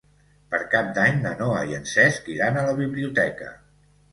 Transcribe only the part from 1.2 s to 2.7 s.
na Noa i en Cesc iran a